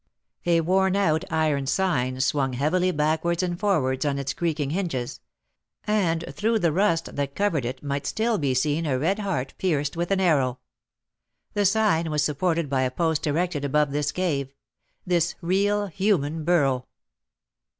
A 0.47 0.61
worn 0.61 0.95
out 0.95 1.23
iron 1.31 1.67
sign 1.67 2.19
swung 2.21 2.53
heavily 2.53 2.89
backwards 2.89 3.43
and 3.43 3.59
forwards 3.59 4.03
on 4.03 4.17
its 4.17 4.33
creaking 4.33 4.71
hinges, 4.71 5.19
and 5.83 6.23
through 6.35 6.57
the 6.57 6.71
rust 6.71 7.15
that 7.15 7.35
covered 7.35 7.65
it 7.65 7.83
might 7.83 8.07
still 8.07 8.39
be 8.39 8.55
seen 8.55 8.87
a 8.87 8.97
red 8.97 9.19
heart 9.19 9.53
pierced 9.59 9.95
with 9.95 10.09
an 10.09 10.19
arrow. 10.19 10.57
The 11.53 11.65
sign 11.67 12.09
was 12.09 12.23
supported 12.23 12.67
by 12.67 12.81
a 12.81 12.89
post 12.89 13.27
erected 13.27 13.63
above 13.63 13.91
this 13.91 14.11
cave, 14.11 14.51
this 15.05 15.35
real 15.39 15.85
human 15.85 16.45
burrow. 16.45 16.87